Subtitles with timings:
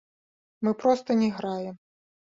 [0.67, 1.75] Мы проста не граем.